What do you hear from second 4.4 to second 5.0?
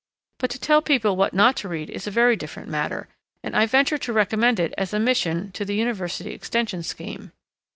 it as a